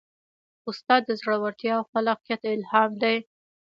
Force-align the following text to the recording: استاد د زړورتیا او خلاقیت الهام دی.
استاد 0.69 1.01
د 1.07 1.11
زړورتیا 1.19 1.73
او 1.77 1.83
خلاقیت 1.91 2.41
الهام 2.53 2.91
دی. 3.03 3.17